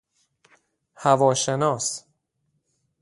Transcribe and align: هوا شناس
هوا 1.01 1.33
شناس 1.33 1.87